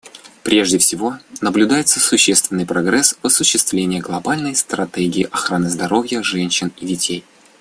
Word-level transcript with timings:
Прежде 0.41 0.79
всего, 0.79 1.19
наблюдается 1.41 1.99
существенный 1.99 2.65
прогресс 2.65 3.15
в 3.21 3.27
осуществлении 3.27 3.99
Глобальной 3.99 4.55
стратегии 4.55 5.27
охраны 5.31 5.69
здоровья 5.69 6.23
женщин 6.23 6.71
и 6.77 6.87
детей. 6.87 7.23